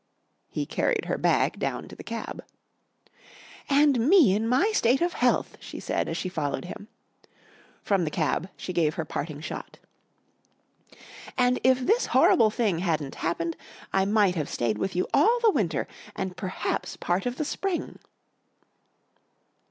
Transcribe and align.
He 0.49 0.65
carried 0.65 1.05
her 1.05 1.17
bag 1.19 1.59
down 1.59 1.87
to 1.87 1.95
the 1.95 2.03
cab. 2.03 2.43
"And 3.69 3.99
me 4.09 4.33
in 4.35 4.47
my 4.47 4.71
state 4.73 4.99
of 4.99 5.13
health," 5.13 5.57
she 5.59 5.79
said 5.79 6.09
as 6.09 6.17
she 6.17 6.27
followed 6.27 6.65
him. 6.65 6.87
From 7.83 8.03
the 8.03 8.09
cab 8.09 8.49
she 8.57 8.73
gave 8.73 8.95
her 8.95 9.05
parting 9.05 9.41
shot. 9.41 9.77
"And 11.37 11.59
if 11.63 11.81
this 11.85 12.07
horrible 12.07 12.49
thing 12.49 12.79
hadn't 12.79 13.13
happened, 13.21 13.55
I 13.93 14.05
might 14.05 14.33
have 14.33 14.49
stayed 14.49 14.79
with 14.79 14.95
you 14.95 15.05
all 15.13 15.39
the 15.43 15.51
winter 15.51 15.87
and 16.15 16.35
perhaps 16.35 16.97
part 16.97 17.27
of 17.27 17.35
the 17.35 17.45
spring." 17.45 17.99